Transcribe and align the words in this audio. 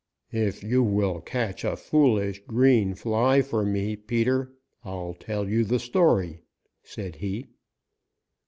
"If 0.33 0.63
you 0.63 0.81
will 0.81 1.19
catch 1.21 1.63
a 1.63 1.75
foolish 1.77 2.41
green 2.47 2.95
fly 2.95 3.43
for 3.43 3.63
me, 3.63 3.95
Peter, 3.95 4.51
Ill 4.83 5.13
tell 5.19 5.47
you 5.47 5.63
the 5.63 5.77
story," 5.77 6.39
said 6.81 7.17
he. 7.17 7.45